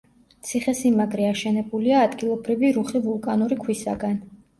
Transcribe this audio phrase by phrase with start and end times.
[0.51, 4.19] ციხესიმაგრე აშენებულია ადგილობრივი რუხი ვულკანური ქვისაგან.